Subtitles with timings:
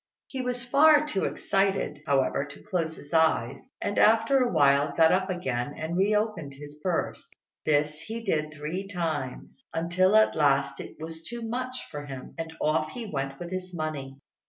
[0.25, 5.11] He was far too excited, however, to close his eyes; and after a while got
[5.11, 7.29] up again and re opened his purse.
[7.67, 12.51] This he did three times, until at last it was too much for him, and
[12.59, 14.17] off he went with his money.